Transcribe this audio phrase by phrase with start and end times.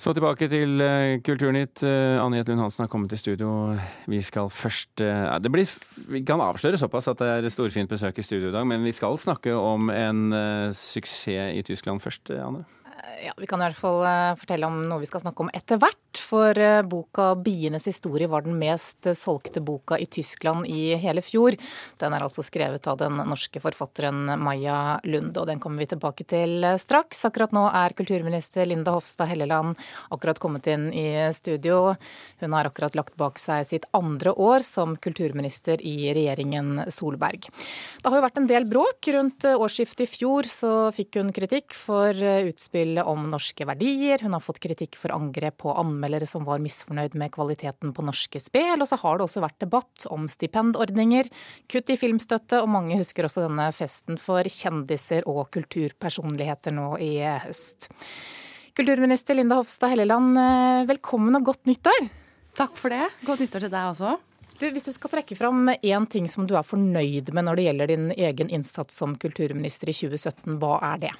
[0.00, 1.82] Så tilbake til uh, Kulturnytt.
[1.84, 3.74] Uh, Anne Lund Hansen har kommet i studio.
[4.08, 5.68] Vi skal først uh, det blir,
[6.08, 8.94] Vi kan avsløre såpass at det er storfint besøk i studio i dag, men vi
[8.96, 10.32] skal snakke om en
[10.72, 12.64] suksess i Tyskland først, Anne?
[13.22, 15.76] Ja, Vi kan i hvert fall eh, fortelle om noe vi skal snakke om etter
[15.80, 16.20] hvert.
[16.30, 21.56] For eh, boka 'Bienes historie' var den mest solgte boka i Tyskland i hele fjor.
[22.00, 26.24] Den er altså skrevet av den norske forfatteren Maja Lund, og den kommer vi tilbake
[26.24, 27.24] til eh, straks.
[27.28, 29.76] Akkurat nå er kulturminister Linda Hofstad Helleland
[30.08, 31.96] akkurat kommet inn i studio.
[32.40, 37.50] Hun har akkurat lagt bak seg sitt andre år som kulturminister i regjeringen Solberg.
[38.00, 39.12] Det har jo vært en del bråk.
[39.12, 44.22] Rundt årsskiftet i fjor så fikk hun kritikk for utspillet om norske verdier.
[44.22, 48.40] Hun har fått kritikk for angrep på anmeldere som var misfornøyd med kvaliteten på norske
[48.42, 48.76] spel.
[48.78, 51.30] Og så har det også vært debatt om stipendordninger,
[51.70, 57.12] kutt i filmstøtte, og mange husker også denne festen for kjendiser og kulturpersonligheter nå i
[57.44, 57.90] høst.
[58.78, 62.10] Kulturminister Linda Hofstad Helleland, eh, velkommen og godt nyttår.
[62.56, 63.08] Takk for det.
[63.26, 64.18] Godt nyttår til deg også.
[64.60, 67.64] Du, hvis du skal trekke fram én ting som du er fornøyd med når det
[67.64, 71.12] gjelder din egen innsats som kulturminister i 2017, hva er det?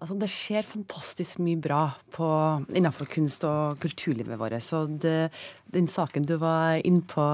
[0.00, 1.82] Altså, det skjer fantastisk mye bra
[2.14, 2.26] på,
[2.74, 4.56] innenfor kunst- og kulturlivet vårt.
[4.64, 5.30] Så det,
[5.72, 7.26] den saken du var inne på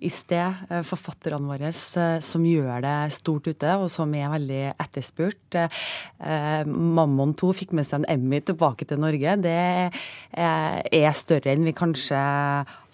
[0.00, 4.62] i sted, eh, forfatterne våre eh, som gjør det stort ute, og som er veldig
[4.74, 5.60] etterspurt.
[5.60, 9.36] Eh, Mammon 2 fikk med seg en Emmy tilbake til Norge.
[9.40, 9.58] Det
[10.32, 12.20] er større enn vi kanskje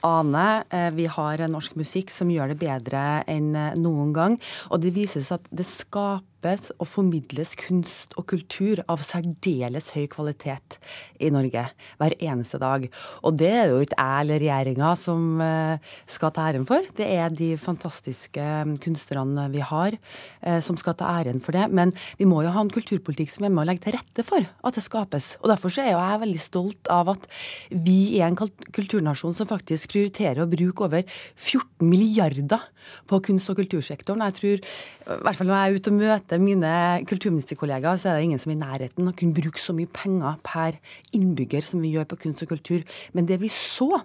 [0.04, 0.64] aner.
[0.96, 4.40] Vi har norsk musikk som gjør det bedre enn noen gang.
[4.70, 10.78] Og det vises at det skapes og formidles kunst og kultur av særdeles høy kvalitet
[11.22, 11.64] i Norge
[11.98, 12.86] hver eneste dag.
[13.26, 16.86] Og det er jo ikke jeg eller regjeringa som eh, skal ta æren for.
[16.96, 21.66] Det er de fantastiske mm, kunstnerne vi har eh, som skal ta æren for det.
[21.74, 24.44] Men vi må jo ha en kulturpolitikk som er med å legge til rette for
[24.46, 25.34] at det skapes.
[25.42, 27.28] Og Derfor så er jeg veldig stolt av at
[27.70, 28.38] vi er en
[28.76, 32.66] kulturnasjon som faktisk prioriterer å bruke over 14 milliarder
[33.06, 34.24] på kunst- og kultursektoren.
[34.26, 36.74] Jeg tror, i hvert fall Når jeg er ute og møter mine
[37.06, 39.90] kulturministerkollegaer, så er det ingen som er i nærheten av å kunne bruke så mye
[39.90, 40.78] penger per
[41.12, 42.86] innbygger som vi gjør på kunst og kultur.
[43.12, 44.04] Men det vi så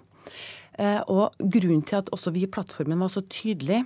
[0.80, 3.82] Eh, og grunnen til at også vi i plattformen var så tydelig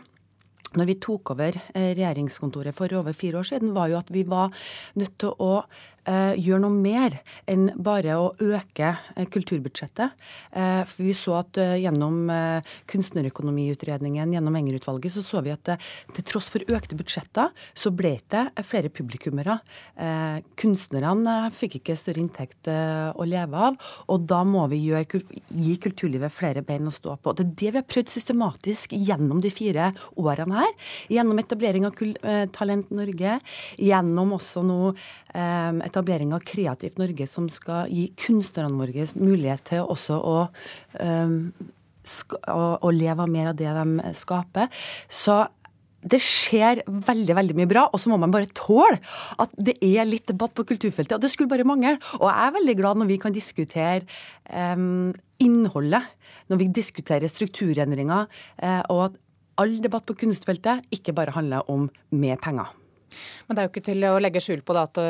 [0.77, 4.23] når vi tok over eh, regjeringskontoret for over fire år siden, var jo at vi
[4.29, 4.55] var
[4.99, 5.65] nødt til å
[6.07, 7.19] gjøre noe mer
[7.51, 10.15] enn bare å øke eh, kulturbudsjettet.
[10.55, 15.89] Eh, vi så at eh, gjennom eh, kunstnerøkonomiutredningen, gjennom Enger-utvalget, så så vi at eh,
[16.17, 19.59] til tross for økte budsjetter, så ble det flere publikummere.
[20.59, 23.77] kunstnerne fikk ikke større inntekt å leve av,
[24.13, 27.35] og da må vi gjøre, gi kulturlivet flere bein å stå på.
[27.37, 29.91] Det er det vi har prøvd systematisk gjennom de fire
[30.21, 30.75] årene her.
[31.13, 32.01] Gjennom etablering av
[32.57, 33.39] Talent Norge,
[33.81, 34.81] gjennom også nå
[35.37, 40.39] et etablering av Kreativt Norge, som skal gi kunstnerne våre mulighet til også å,
[41.01, 41.39] um,
[42.53, 44.69] å, å leve av mer av det de skaper.
[45.09, 45.45] Så
[46.07, 49.01] det skjer veldig veldig mye bra, og så må man bare tåle
[49.43, 51.17] at det er litt debatt på kulturfeltet.
[51.17, 51.97] Og det skulle bare mangle.
[52.21, 54.05] Og jeg er veldig glad når vi kan diskutere
[54.53, 55.11] um,
[55.43, 56.07] innholdet,
[56.53, 58.29] når vi diskuterer strukturendringer,
[58.63, 59.23] uh, og at
[59.57, 62.71] all debatt på kunstfeltet ikke bare handler om mer penger.
[63.47, 65.03] Men det er jo ikke til å legge skjul på det at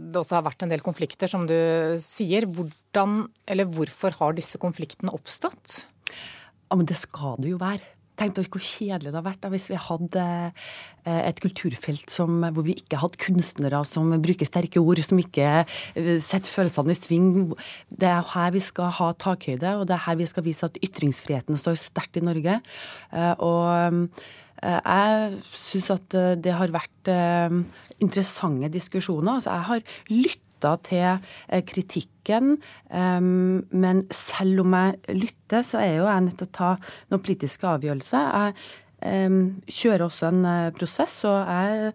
[0.00, 1.56] det også har vært en del konflikter, som du
[2.02, 2.48] sier.
[2.50, 5.84] Hvordan, eller hvorfor har disse konfliktene oppstått?
[6.66, 7.84] Ja, men det skal det jo være.
[8.16, 12.38] Tenk deg hvor kjedelig det har vært da, hvis vi hadde eh, et kulturfelt som,
[12.56, 16.96] hvor vi ikke hadde kunstnere som bruker sterke ord, som ikke eh, setter følelsene i
[16.96, 17.28] sving.
[17.92, 20.80] Det er her vi skal ha takhøyde, og det er her vi skal vise at
[20.80, 22.56] ytringsfriheten står sterkt i Norge.
[23.44, 23.90] Og Eh,
[24.62, 27.56] jeg syns at eh, det har vært eh,
[28.02, 29.38] interessante diskusjoner.
[29.38, 32.54] Altså, jeg har lytta til kritikken,
[32.88, 36.70] men selv om jeg lytter, så er jo jeg nødt til å ta
[37.12, 38.54] noen politiske avgjørelser.
[39.04, 40.48] Jeg kjører også en
[40.80, 41.92] prosess, og jeg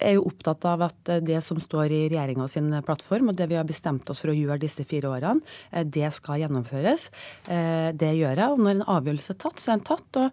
[0.00, 3.58] er jo opptatt av at det som står i regjeringa sin plattform, og det vi
[3.58, 7.08] har bestemt oss for å gjøre disse fire årene, eh, det skal gjennomføres.
[7.48, 8.48] Eh, det gjør jeg.
[8.48, 10.20] Og når en avgjørelse er tatt, så er den tatt.
[10.20, 10.28] Og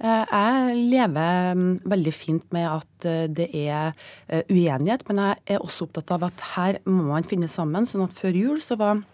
[0.00, 3.92] eh, jeg lever mm, veldig fint med at det er
[4.50, 7.86] uenighet, men jeg er også opptatt av at her må man finne sammen.
[7.86, 9.04] sånn at før jul så var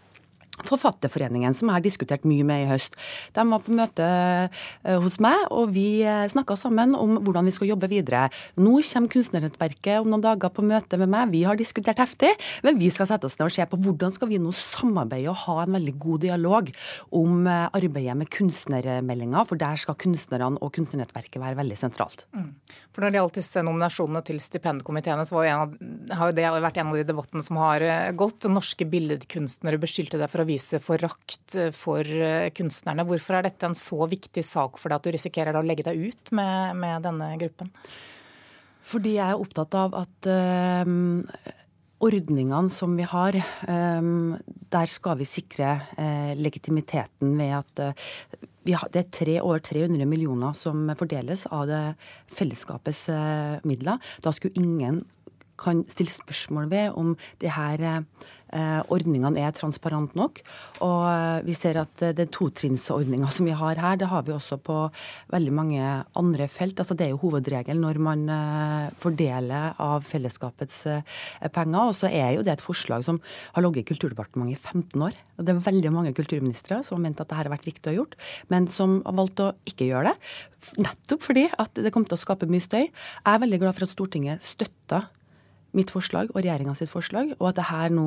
[0.52, 2.98] Forfatterforeningen, som jeg har diskutert mye med i høst.
[3.32, 7.54] De var på møte eh, hos meg, og vi eh, snakka sammen om hvordan vi
[7.56, 8.26] skal jobbe videre.
[8.60, 11.32] Nå kommer Kunstnernettverket om noen dager på møte med meg.
[11.32, 12.30] Vi har diskutert heftig,
[12.66, 15.40] men vi skal sette oss ned og se på hvordan skal vi nå samarbeide og
[15.46, 16.68] ha en veldig god dialog
[17.16, 22.26] om eh, arbeidet med kunstnermeldinga, for der skal kunstnerne og Kunstnernettverket være veldig sentralt.
[22.36, 22.52] Mm.
[22.92, 27.00] For Når det gjaldt disse nominasjonene til stipendkomiteene, så har jo det vært en av
[27.00, 27.84] de debattene som har
[28.16, 28.48] gått.
[28.52, 32.06] Norske billedkunstnere beskyldte det for å vise forakt for
[32.56, 33.06] kunstnerne.
[33.08, 36.08] Hvorfor er dette en så viktig sak for deg at du risikerer å legge deg
[36.10, 37.70] ut med, med denne gruppen?
[38.82, 40.84] Fordi jeg er opptatt av at uh,
[42.02, 44.34] ordningene som vi har, um,
[44.74, 48.08] der skal vi sikre uh, legitimiteten ved at uh,
[48.72, 51.82] har, det er tre, over 300 millioner som fordeles av det
[52.30, 53.08] fellesskapets
[53.66, 53.98] midler.
[54.22, 55.00] Da skulle ingen
[55.62, 60.40] kan stille spørsmål ved om de her eh, ordningene er transparente nok.
[60.84, 64.58] Og eh, vi ser at den totrinnsordninga som vi har her, det har vi også
[64.62, 64.78] på
[65.32, 65.82] veldig mange
[66.18, 66.80] andre felt.
[66.82, 70.84] Altså Det er jo hovedregelen når man eh, fordeler av fellesskapets
[71.54, 71.80] penger.
[71.82, 73.20] Og så er jo det et forslag som
[73.54, 75.16] har ligget i Kulturdepartementet i 15 år.
[75.38, 77.98] Og det er veldig mange kulturministre som har ment at dette har vært riktig å
[78.00, 78.16] gjort,
[78.52, 80.36] men som har valgt å ikke gjøre det.
[80.82, 82.84] Nettopp fordi at det kommer til å skape mye støy.
[82.86, 85.08] Jeg er veldig glad for at Stortinget støtter
[85.76, 88.06] mitt forslag og regjeringa sitt forslag, og at det her nå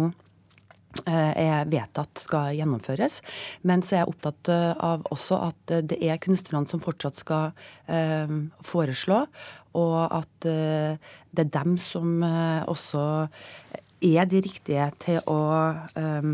[1.06, 3.22] eh, er vedtatt skal gjennomføres.
[3.68, 7.52] Men så er jeg opptatt eh, av også at det er kunstnerne som fortsatt skal
[7.92, 8.36] eh,
[8.66, 9.26] foreslå,
[9.76, 10.96] og at eh,
[11.36, 13.04] det er dem som eh, også
[14.06, 15.42] er de riktige til å
[15.98, 16.32] eh,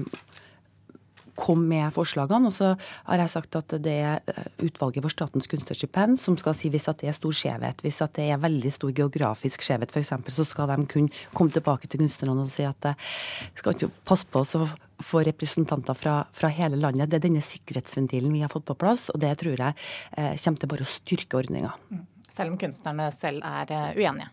[1.42, 2.52] kom med forslagene.
[2.52, 2.74] Og så
[3.08, 6.90] har jeg sagt at det er eh, utvalget for Statens kunstnerstipend som skal si hvis
[6.92, 7.82] at det er stor skjevhet.
[7.86, 11.90] Hvis at det er veldig stor geografisk skjevhet f.eks., så skal de kunne komme tilbake
[11.90, 13.12] til kunstnerne og si at eh,
[13.58, 14.68] skal ikke passe på oss å
[15.02, 17.10] få representanter fra, fra, hele landet.
[17.10, 20.62] Det er denne sikkerhetsventilen vi har fått på plass, og det tror jeg eh, kommer
[20.62, 21.74] til bare å styrke ordninga.
[21.90, 22.06] Mm.
[22.32, 24.32] Selv om kunstnerne selv er eh, uenige?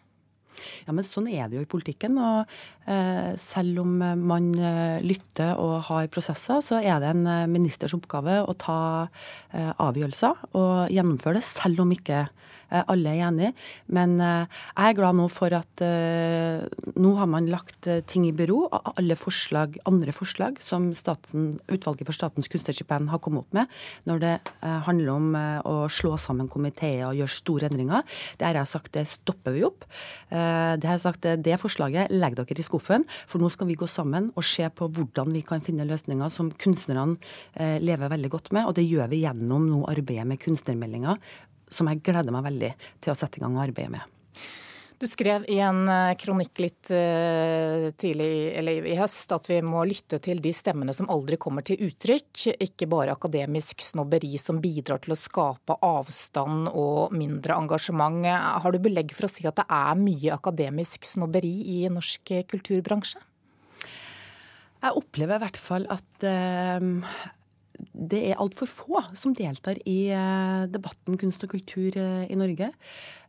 [0.86, 2.18] Ja, men sånn er det jo i politikken.
[2.20, 2.58] Og
[2.90, 7.96] eh, selv om man eh, lytter og har prosesser, så er det en eh, ministers
[7.96, 13.52] oppgave å ta eh, avgjørelser og gjennomføre det, selv om ikke Eh, alle er enige.
[13.94, 16.64] Men eh, jeg er glad nå for at eh,
[16.98, 18.66] nå har man lagt ting i bero.
[18.94, 23.68] Alle forslag, andre forslag som staten, utvalget for Statens kunstnerstipend har kommet opp med
[24.08, 24.32] når det
[24.86, 25.26] handler om
[25.68, 28.04] å slå sammen komiteer og gjøre store endringer,
[28.40, 29.84] det har jeg sagt det stopper vi opp.
[30.30, 33.88] Det har jeg sagt det forslaget legg dere i skuffen, for nå skal vi gå
[33.90, 37.18] sammen og se på hvordan vi kan finne løsninger som kunstnerne
[37.84, 38.68] lever veldig godt med.
[38.68, 41.18] Og det gjør vi gjennom nå arbeidet med kunstnermeldinga,
[41.70, 42.72] som jeg gleder meg veldig
[43.04, 44.14] til å sette i gang arbeidet med.
[44.98, 49.84] Du skrev i en eh, kronikk litt uh, tidlig eller i høst at vi må
[49.86, 54.98] lytte til de stemmene som aldri kommer til uttrykk, ikke bare akademisk snobberi som bidrar
[55.04, 58.26] til å skape avstand og mindre engasjement.
[58.26, 63.22] Har du belegg for å si at det er mye akademisk snobberi i norsk kulturbransje?
[64.82, 66.82] Jeg opplever i hvert fall at uh,
[67.78, 72.72] det er altfor få som deltar i eh, debatten kunst og kultur eh, i Norge.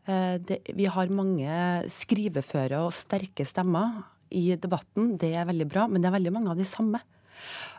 [0.10, 1.60] Eh, det, vi har mange
[1.92, 4.04] skriveføre og sterke stemmer
[4.34, 5.16] i debatten.
[5.22, 7.02] Det er veldig bra, men det er veldig mange av de samme.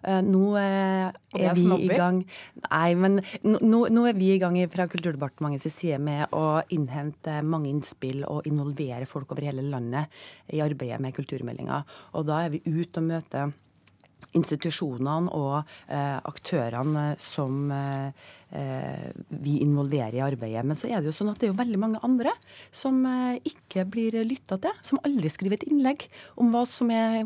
[0.00, 2.22] Nå er, er vi i gang
[2.64, 7.68] Nei, men nå, nå, er vi i gang fra Kulturdepartementets side med å innhente mange
[7.68, 10.08] innspill og involvere folk over hele landet
[10.56, 11.82] i arbeidet med kulturmeldinga.
[12.16, 13.52] Og da er vi ute og møter
[14.36, 15.56] institusjonene og
[15.88, 18.30] eh, aktørene som eh,
[19.30, 20.64] vi involverer i arbeidet.
[20.66, 22.34] Men så er det jo sånn at det er jo veldig mange andre
[22.74, 24.74] som eh, ikke blir lytta til.
[24.86, 26.08] Som aldri skriver et innlegg
[26.40, 27.24] om hva som er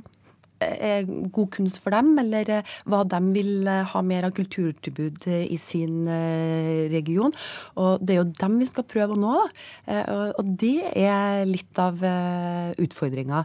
[0.64, 5.28] er god kunst for dem, eller eh, hva de vil eh, ha mer av kulturtilbud
[5.28, 7.34] i sin eh, region.
[7.80, 9.34] Og det er jo dem vi skal prøve å nå.
[10.34, 12.00] Og det er litt av
[12.80, 13.42] utfordringa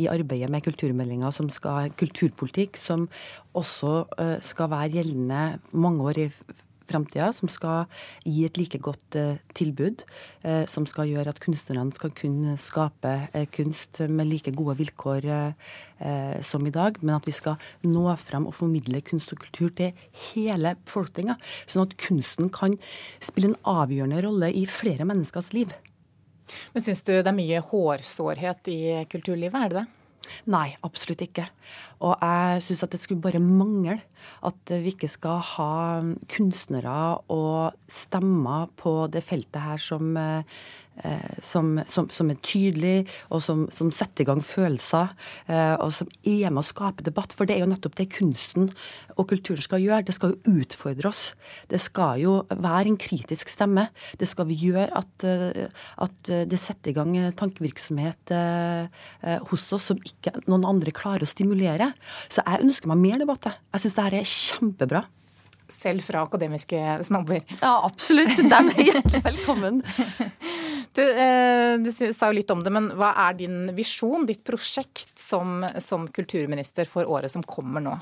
[0.00, 3.06] i arbeidet med kulturmeldinga, som skal kulturpolitikk, som
[3.56, 4.04] også
[4.44, 6.28] skal være gjeldende mange år i
[6.90, 7.88] framtida, som skal
[8.24, 10.04] gi et like godt uh, tilbud.
[10.44, 15.30] Uh, som skal gjøre at kunstnerne skal kunne skape uh, kunst med like gode vilkår
[16.44, 16.98] som i dag.
[17.00, 17.54] Men at vi skal
[17.86, 19.94] nå fram og formidle kunst og kultur til
[20.32, 21.38] hele befolkninga.
[21.70, 22.76] Sånn at kunsten kan
[23.22, 25.72] spille en avgjørende rolle i flere menneskers liv.
[26.74, 29.86] Men syns du det er mye hårsårhet i kulturlivet, er det det?
[30.52, 31.46] Nei, absolutt ikke.
[32.04, 33.98] Og jeg syns at det skulle bare mangle
[34.44, 35.74] at vi ikke skal ha
[36.32, 36.96] kunstnere
[37.32, 40.56] og stemmer på det feltet her som eh,
[41.02, 45.10] Eh, som, som, som, er tydelig, og som, setter i gang følelser.
[45.50, 47.34] Eh, og som er med å skape debatt.
[47.34, 48.68] For det er jo nettopp det kunsten
[49.16, 50.06] og kulturen skal gjøre.
[50.06, 51.24] Det skal jo utfordre oss.
[51.70, 53.88] Det skal jo være en kritisk stemme.
[54.20, 55.26] Det skal vi gjøre at,
[56.06, 58.32] at det setter i gang tankevirksomhet
[59.50, 61.90] hos oss som ikke noen andre klarer å stimulere.
[62.28, 63.50] Så jeg ønsker meg mer debatt.
[63.74, 65.04] Jeg syns det her er kjempebra
[65.68, 67.40] selv fra akademiske snobber.
[67.60, 68.36] Ja, absolutt.
[68.36, 69.82] De er hjertelig velkommen.
[70.94, 75.10] Du, eh, du, sa jo litt om det, men hva er din visjon, ditt prosjekt
[75.18, 77.96] som, som kulturminister for året som kommer nå?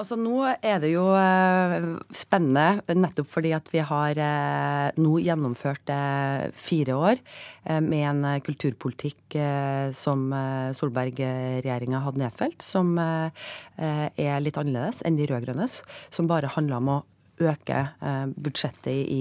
[0.00, 1.74] Altså Nå er det jo eh,
[2.16, 7.20] spennende, nettopp fordi at vi har eh, nå gjennomført eh, fire år
[7.84, 9.36] med en kulturpolitikk
[9.94, 10.22] som
[10.74, 15.76] Solberg-regjeringa hadde nedfelt, som er litt annerledes enn de rød-grønnes,
[16.08, 16.96] som bare handla om å
[17.44, 17.84] øke
[18.40, 19.20] budsjettet i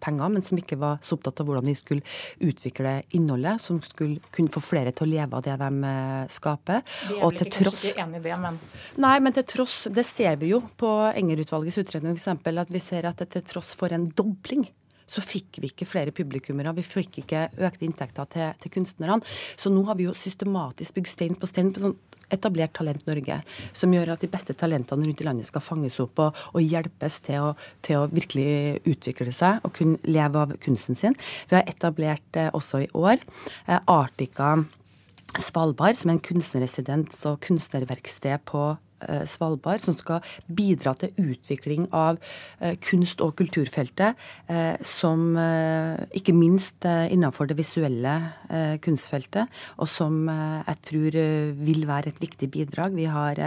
[0.00, 2.06] penger, men som ikke var så opptatt av hvordan de skulle
[2.44, 6.82] utvikle innholdet, som skulle kunne få flere til å leve av det de eh, skaper.
[7.08, 7.86] De er vel ikke, tross...
[7.92, 8.60] ikke enig i det, men
[8.98, 12.58] Nei, men til tross Det ser vi jo på Enger-utvalgets utredning f.eks.
[12.64, 14.66] at vi ser at det til tross for en dobling
[15.08, 16.74] så fikk vi ikke flere publikummere.
[16.76, 19.20] Vi fikk ikke økte inntekter til, til kunstnerne.
[19.56, 21.98] Så nå har vi jo systematisk bygd stein på stein på sånn
[22.32, 23.38] etablert Talent Norge,
[23.76, 27.20] som gjør at de beste talentene rundt i landet skal fanges opp og, og hjelpes
[27.24, 27.52] til å,
[27.84, 31.16] til å, virkelig utvikle seg og kunne leve av kunsten sin.
[31.48, 34.56] Vi har etablert eh, også i år eh, Artica
[35.38, 38.70] Svalbard, som er en kunstnerresident og kunstnerverksted på
[39.28, 42.18] Svalbard, som skal bidra til utvikling av
[42.60, 45.36] eh, kunst- og kulturfeltet, eh, som
[46.14, 48.14] ikke minst innenfor det visuelle
[48.82, 51.18] kunstfeltet, og som jeg tror
[51.58, 52.96] vil være et viktig bidrag.
[52.96, 53.40] Vi har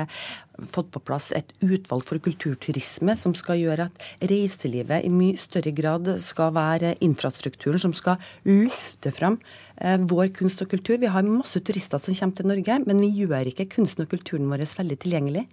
[0.72, 5.74] fått på plass et utvalg for kulturturisme som skal gjøre at reiselivet i mye større
[5.76, 9.40] grad skal være infrastrukturen som skal løfte fram
[9.78, 11.00] eh, vår kunst og kultur.
[11.02, 14.50] Vi har masse turister som kommer til Norge, men vi gjør ikke kunsten og kulturen
[14.52, 15.48] vår veldig tilgjengelig.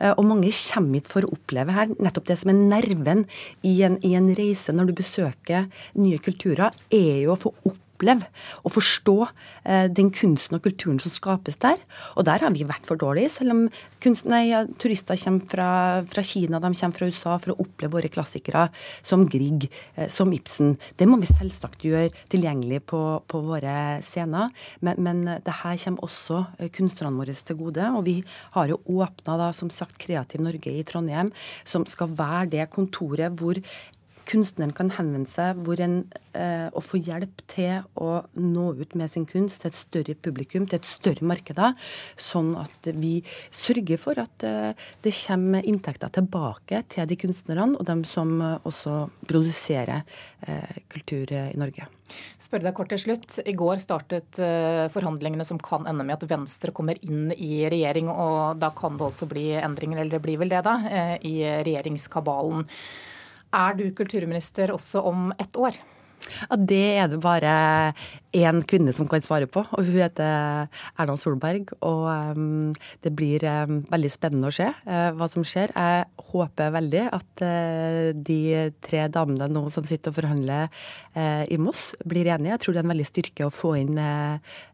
[0.00, 3.26] Eh, og mange kommer hit for å oppleve her nettopp det som er nerven
[3.66, 5.68] i en, i en reise når du besøker
[5.98, 8.28] nye kulturer, er jo å få opp oppleve
[8.62, 9.16] og forstå
[9.64, 11.78] eh, den kunsten og kulturen som skapes der.
[12.16, 13.64] Og der har vi vært for dårlige, selv om
[14.02, 15.70] kunst, nei, turister kommer fra,
[16.06, 18.68] fra, Kina, de kommer fra USA for å oppleve våre klassikere
[19.02, 20.76] som Grieg, eh, som Ibsen.
[20.96, 24.52] Det må vi selvsagt gjøre tilgjengelig på, på våre scener.
[24.80, 27.90] Men, men det her kommer også eh, kunstnerne våre til gode.
[27.98, 28.18] Og vi
[28.54, 31.32] har jo åpna som sagt Kreativ Norge i Trondheim,
[31.68, 33.58] som skal være det kontoret hvor
[34.28, 36.00] kunstneren kan henvende seg hvor en,
[36.36, 40.66] eh, og få hjelp til å nå ut med sin kunst til et større publikum,
[40.68, 41.60] til et større marked,
[42.20, 43.18] sånn at vi
[43.54, 48.58] sørger for at eh, det kommer inntekter tilbake til de kunstnerne og dem som eh,
[48.68, 50.02] også produserer
[50.46, 51.88] eh, kultur i Norge.
[52.40, 53.38] Spør deg kort til slutt.
[53.44, 58.10] I går startet eh, forhandlingene som kan ende med at Venstre kommer inn i regjering,
[58.12, 61.36] og da kan det også bli endringer, eller det blir vel det, da, eh, i
[61.66, 62.66] regjeringskabalen.
[63.54, 65.78] Er du kulturminister også om ett år?
[66.50, 67.52] Ja, Det er det bare
[68.36, 70.68] én kvinne som kan svare på, og hun heter
[71.00, 71.72] Erna Solberg.
[71.86, 72.04] Og
[72.36, 75.72] um, det blir um, veldig spennende å se uh, hva som skjer.
[75.72, 78.40] Jeg håper veldig at uh, de
[78.84, 80.68] tre damene nå som sitter og forhandler
[81.16, 82.52] uh, i Moss, blir enige.
[82.54, 83.96] Jeg tror det er en veldig styrke å få inn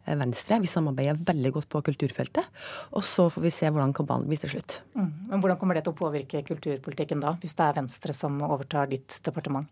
[0.04, 0.58] Venstre.
[0.60, 2.50] Vi samarbeider veldig godt på kulturfeltet.
[2.92, 4.80] Og så får vi se hvordan kabalen blir til slutt.
[4.98, 5.08] Mm.
[5.30, 8.90] Men Hvordan kommer det til å påvirke kulturpolitikken da, hvis det er Venstre som overtar
[8.90, 9.70] ditt departement?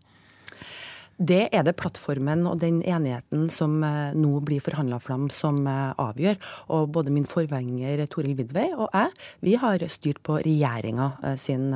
[1.17, 5.93] Det er det plattformen og den enigheten som eh, nå blir forhandla fram, som eh,
[6.01, 6.39] avgjør.
[6.73, 9.13] Og både min forvenger Toril Vidvei og jeg,
[9.45, 11.69] vi har styrt på regjeringa eh, sin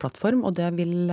[0.00, 0.44] plattform.
[0.48, 1.12] Og det vil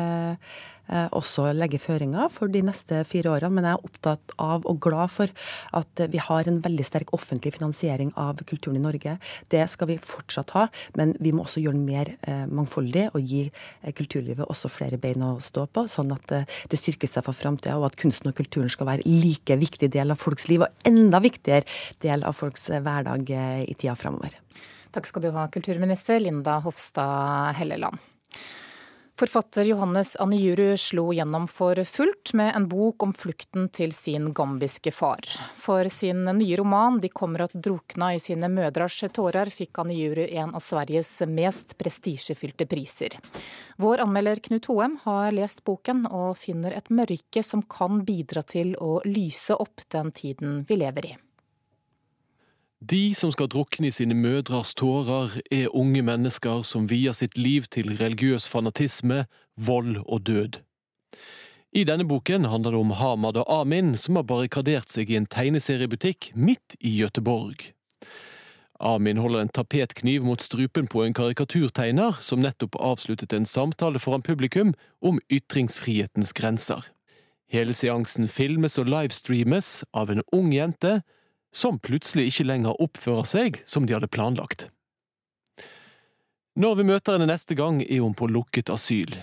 [0.90, 3.52] også legge føringer for de neste fire årene.
[3.56, 5.34] Men jeg er opptatt av og glad for
[5.78, 9.18] at vi har en veldig sterk offentlig finansiering av kulturen i Norge.
[9.52, 10.66] Det skal vi fortsatt ha,
[10.98, 15.00] men vi må også gjøre den mer eh, mangfoldig og gi eh, kulturlivet også flere
[15.02, 16.34] bein å stå på, sånn at
[16.70, 20.14] det styrker seg for framtida, og at kunsten og kulturen skal være like viktig del
[20.14, 21.68] av folks liv, og enda viktigere
[22.04, 24.38] del av folks hverdag i tida framover.
[24.96, 28.00] Takk skal du ha, kulturminister Linda Hofstad Helleland.
[29.20, 34.94] Forfatter Johannes Anijuru slo gjennom for fullt med en bok om flukten til sin gambiske
[34.96, 35.28] far.
[35.60, 40.56] For sin nye roman 'De kommer at drukna i sine mødras tårer' fikk Anijuru en
[40.56, 43.20] av Sveriges mest prestisjefylte priser.
[43.76, 48.78] Vår anmelder Knut Hoem har lest boken og finner et mørke som kan bidra til
[48.80, 51.18] å lyse opp den tiden vi lever i.
[52.80, 57.68] De som skal drukne i sine mødres tårer, er unge mennesker som vier sitt liv
[57.68, 59.26] til religiøs fanatisme,
[59.60, 60.62] vold og død.
[61.76, 65.28] I denne boken handler det om Hamad og Amin, som har barrikadert seg i en
[65.28, 67.74] tegneseriebutikk midt i Gøteborg.
[68.80, 74.24] Amin holder en tapetkniv mot strupen på en karikaturtegner som nettopp avsluttet en samtale foran
[74.24, 74.72] publikum
[75.04, 76.88] om ytringsfrihetens grenser.
[77.52, 81.02] Hele seansen filmes og livestreames av en ung jente
[81.56, 84.70] som plutselig ikke lenger oppfører seg som de hadde planlagt.
[86.60, 89.14] Når vi møter henne neste gang, er hun på lukket asyl.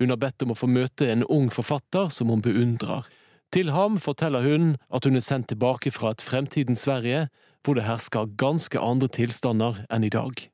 [0.00, 3.04] Hun har bedt om å få møte en ung forfatter som hun beundrer.
[3.52, 7.26] Til ham forteller hun at hun er sendt tilbake fra et fremtidens Sverige
[7.64, 10.46] hvor det hersker ganske andre tilstander enn i dag.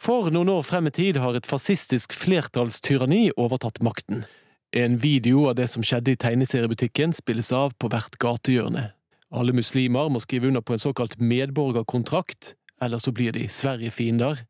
[0.00, 4.24] For noen år frem i tid har et fascistisk flertallstyranni overtatt makten.
[4.72, 8.93] En video av det som skjedde i tegneseriebutikken spilles av på hvert gatehjørne.
[9.34, 14.44] Alle muslimer må skrive under på en såkalt medborgerkontrakt, eller så blir de Sverige-fiender,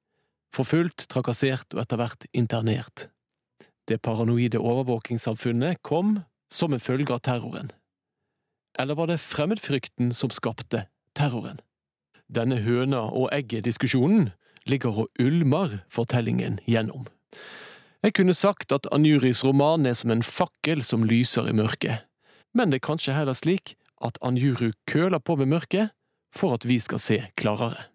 [0.53, 3.09] forfulgt, trakassert og etter hvert internert.
[3.89, 6.19] Det paranoide overvåkingssamfunnet kom
[6.53, 7.73] som en følge av terroren.
[8.79, 10.85] Eller var det fremmedfrykten som skapte
[11.17, 11.61] terroren?
[12.29, 14.33] Denne høna og egget-diskusjonen
[14.69, 17.07] ligger og ulmer fortellingen gjennom.
[18.05, 22.05] Jeg kunne sagt at Anjuris roman er som en fakkel som lyser i mørket,
[22.53, 25.93] men det er kanskje heller slik at Anjuru køler på med mørket
[26.35, 27.91] for at vi skal se klarere.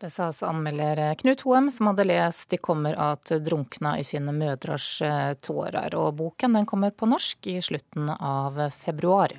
[0.00, 4.32] Det sa altså anmelder Knut Hoem, som hadde lest 'De kommer at drunkna i sine
[4.32, 5.02] mødrers
[5.44, 5.94] tårer'.
[5.94, 9.36] Og boken den kommer på norsk i slutten av februar.